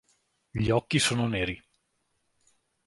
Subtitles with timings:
[0.49, 1.63] Gli occhi sono neri.